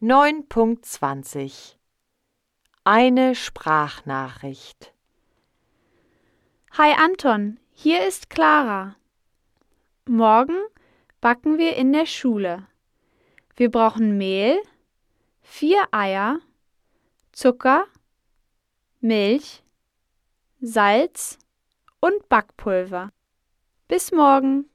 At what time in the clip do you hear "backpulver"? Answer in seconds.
22.28-23.10